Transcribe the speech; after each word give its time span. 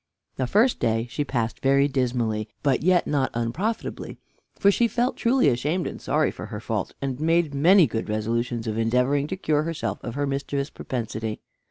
The 0.37 0.47
first 0.47 0.79
day 0.79 1.05
she 1.11 1.23
passed 1.23 1.61
very 1.61 1.87
dismally, 1.87 2.49
but 2.63 2.81
yet 2.81 3.05
not 3.05 3.29
unprofitably, 3.35 4.17
for 4.57 4.71
she 4.71 4.87
felt 4.87 5.15
truly 5.15 5.47
ashamed 5.47 5.85
and 5.85 6.01
sorry 6.01 6.31
for 6.31 6.47
her 6.47 6.59
fault, 6.59 6.95
and 7.03 7.19
made 7.19 7.53
many 7.53 7.85
good 7.85 8.09
resolutions 8.09 8.65
of 8.65 8.79
endeavoring 8.79 9.27
to 9.27 9.37
cure 9.37 9.61
herself 9.61 9.99
of 10.03 10.15
her 10.15 10.25
mischievous 10.25 10.71
propensity. 10.71 11.41